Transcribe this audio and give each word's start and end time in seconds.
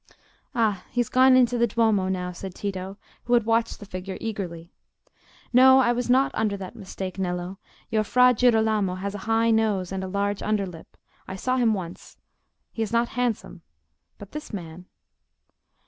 "Ah, 0.55 0.83
he's 0.89 1.09
gone 1.09 1.35
into 1.35 1.59
the 1.59 1.67
Duomo 1.67 2.07
now," 2.07 2.31
said 2.31 2.55
Tito, 2.55 2.97
who 3.25 3.35
had 3.35 3.45
watched 3.45 3.79
the 3.79 3.85
figure 3.85 4.17
eagerly. 4.19 4.71
"No, 5.53 5.77
I 5.77 5.91
was 5.91 6.09
not 6.09 6.31
under 6.33 6.57
that 6.57 6.75
mistake, 6.75 7.19
Nello. 7.19 7.59
Your 7.91 8.03
Fra 8.03 8.33
Girolamo 8.33 8.95
has 8.95 9.13
a 9.13 9.19
high 9.29 9.51
nose 9.51 9.91
and 9.91 10.03
a 10.03 10.07
large 10.07 10.41
under 10.41 10.65
lip. 10.65 10.97
I 11.27 11.35
saw 11.35 11.57
him 11.57 11.75
once—he 11.75 12.81
is 12.81 12.91
not 12.91 13.09
handsome; 13.09 13.61
but 14.17 14.31
this 14.31 14.51
man..." 14.51 14.87